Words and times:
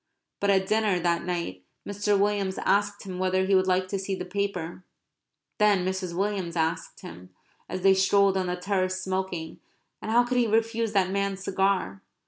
But 0.39 0.49
at 0.49 0.65
dinner 0.65 0.97
that 0.99 1.25
night 1.25 1.63
Mr. 1.87 2.17
Williams 2.17 2.57
asked 2.65 3.03
him 3.03 3.19
whether 3.19 3.45
he 3.45 3.53
would 3.53 3.67
like 3.67 3.87
to 3.89 3.99
see 3.99 4.15
the 4.15 4.25
paper; 4.25 4.83
then 5.59 5.85
Mrs. 5.85 6.15
Williams 6.17 6.55
asked 6.55 7.01
him 7.01 7.29
(as 7.69 7.81
they 7.81 7.93
strolled 7.93 8.35
on 8.35 8.47
the 8.47 8.55
terrace 8.55 8.99
smoking 9.03 9.59
and 10.01 10.09
how 10.09 10.23
could 10.23 10.39
he 10.39 10.47
refuse 10.47 10.93
that 10.93 11.11
man's 11.11 11.43
cigar?) 11.43 12.01